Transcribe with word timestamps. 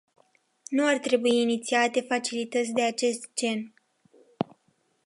Nu 0.69 0.85
ar 0.87 0.97
trebui 0.97 1.41
inițiate 1.41 2.01
facilități 2.01 2.71
de 2.71 2.81
acest 2.83 3.29
gen. 3.35 3.73